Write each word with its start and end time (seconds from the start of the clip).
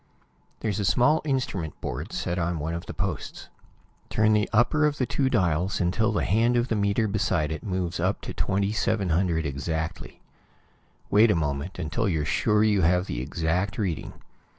There's 0.61 0.79
a 0.79 0.83
small 0.83 1.21
instrument 1.25 1.79
board 1.79 2.11
set 2.11 2.39
on 2.39 2.57
one 2.57 2.73
of 2.73 2.87
the 2.87 2.93
posts. 2.95 3.49
Turn 4.09 4.33
the 4.33 4.49
upper 4.51 4.87
of 4.87 4.97
the 4.97 5.05
two 5.05 5.29
dials 5.29 5.79
until 5.79 6.11
the 6.11 6.25
hand 6.25 6.57
of 6.57 6.69
the 6.69 6.75
meter 6.75 7.07
beside 7.07 7.51
it 7.51 7.61
moves 7.63 7.99
up 7.99 8.19
to 8.21 8.33
2700 8.33 9.45
exactly. 9.45 10.19
Wait 11.11 11.29
a 11.29 11.35
moment, 11.35 11.77
until 11.77 12.09
you're 12.09 12.25
sure 12.25 12.63
you 12.63 12.81
have 12.81 13.05
the 13.05 13.21
exact 13.21 13.77
reading. 13.77 14.13